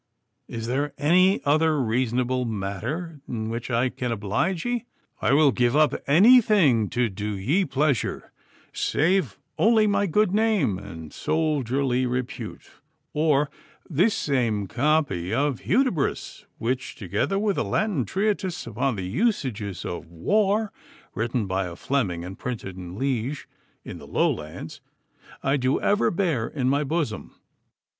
[0.47, 4.85] 'Is there any other reasonable matter in which I can oblige ye?
[5.21, 8.33] I will give up anything to do ye pleasure
[8.73, 12.67] save only my good name and soldierly repute,
[13.13, 13.51] or
[13.87, 20.07] this same copy of "Hudibras," which, together with a Latin treatise upon the usages of
[20.09, 20.71] war,
[21.13, 23.47] written by a Fleming and printed in Liege
[23.85, 24.81] in the Lowlands,
[25.43, 27.35] I do ever bear in my bosom.